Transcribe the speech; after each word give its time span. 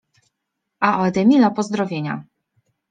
A 0.89 1.01
od 1.03 1.17
Emila 1.17 1.49
pozdrowienia. 1.49 2.21